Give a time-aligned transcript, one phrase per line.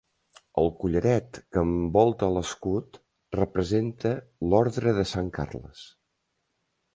[0.59, 2.97] El collaret que envolta l'escut
[3.39, 4.15] representa
[4.55, 5.85] l'Ordre de Sant Carles.